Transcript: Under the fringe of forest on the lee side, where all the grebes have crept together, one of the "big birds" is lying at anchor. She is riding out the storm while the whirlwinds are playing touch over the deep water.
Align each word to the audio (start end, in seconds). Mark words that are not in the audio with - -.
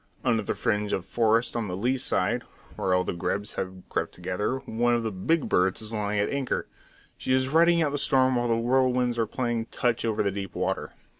Under 0.25 0.41
the 0.41 0.55
fringe 0.55 0.93
of 0.93 1.05
forest 1.05 1.55
on 1.55 1.67
the 1.67 1.77
lee 1.77 1.95
side, 1.95 2.41
where 2.75 2.95
all 2.95 3.03
the 3.03 3.13
grebes 3.13 3.53
have 3.53 3.83
crept 3.87 4.13
together, 4.15 4.57
one 4.65 4.95
of 4.95 5.03
the 5.03 5.11
"big 5.11 5.47
birds" 5.47 5.79
is 5.79 5.93
lying 5.93 6.19
at 6.19 6.27
anchor. 6.31 6.65
She 7.17 7.33
is 7.33 7.49
riding 7.49 7.83
out 7.83 7.91
the 7.91 7.99
storm 7.99 8.35
while 8.35 8.47
the 8.47 8.55
whirlwinds 8.57 9.19
are 9.19 9.27
playing 9.27 9.67
touch 9.67 10.03
over 10.03 10.23
the 10.23 10.31
deep 10.31 10.55
water. 10.55 10.93